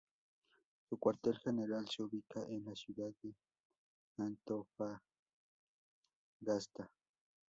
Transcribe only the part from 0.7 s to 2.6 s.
Su cuartel general se ubica